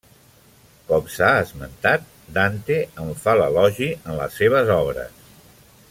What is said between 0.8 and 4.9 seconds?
Com s'ha esmentat, Dante en fa l'elogi en les seves